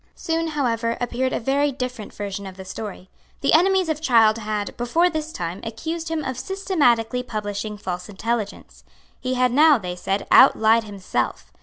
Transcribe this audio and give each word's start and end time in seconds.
Soon, 0.15 0.47
however, 0.47 0.97
appeared 0.99 1.31
a 1.31 1.39
very 1.39 1.71
different 1.71 2.11
version 2.11 2.47
of 2.47 2.57
the 2.57 2.65
story. 2.65 3.07
The 3.41 3.53
enemies 3.53 3.87
of 3.87 4.01
Child 4.01 4.39
had, 4.39 4.75
before 4.75 5.11
this 5.11 5.31
time, 5.31 5.59
accused 5.63 6.09
him 6.09 6.23
of 6.25 6.39
systematically 6.39 7.21
publishing 7.21 7.77
false 7.77 8.09
intelligence. 8.09 8.83
He 9.19 9.35
had 9.35 9.51
now, 9.51 9.77
they 9.77 9.95
said, 9.95 10.25
outlied 10.31 10.85
himself. 10.85 11.53